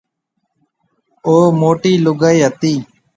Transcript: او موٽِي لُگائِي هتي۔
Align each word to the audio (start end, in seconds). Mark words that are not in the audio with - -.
او 1.25 1.35
موٽِي 1.59 1.93
لُگائِي 2.05 2.39
هتي۔ 2.45 2.73